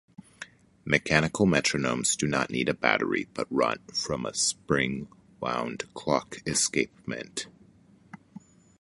Mechanical 0.83 1.45
metronomes 1.45 2.15
don't 2.15 2.49
need 2.49 2.69
a 2.69 2.73
battery, 2.73 3.27
but 3.35 3.45
run 3.51 3.77
from 3.93 4.25
a 4.25 4.33
spring-wound 4.33 5.83
clock 5.93 6.37
escapement. 6.47 7.45